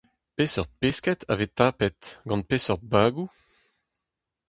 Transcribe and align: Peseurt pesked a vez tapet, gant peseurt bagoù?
Peseurt 0.35 0.67
pesked 0.79 1.21
a 1.31 1.33
vez 1.39 1.51
tapet, 1.57 1.99
gant 2.27 2.47
peseurt 2.49 2.81
bagoù? 2.91 3.25